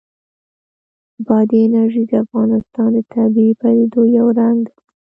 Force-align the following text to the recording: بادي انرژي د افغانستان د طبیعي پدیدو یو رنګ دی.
بادي 1.25 1.57
انرژي 1.65 2.03
د 2.07 2.13
افغانستان 2.23 2.89
د 2.95 2.97
طبیعي 3.13 3.53
پدیدو 3.61 4.01
یو 4.17 4.27
رنګ 4.39 4.59
دی. 4.67 4.75